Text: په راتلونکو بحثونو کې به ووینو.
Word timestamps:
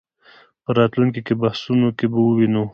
په 0.63 0.69
راتلونکو 0.77 1.33
بحثونو 1.43 1.87
کې 1.97 2.05
به 2.11 2.19
ووینو. 2.23 2.63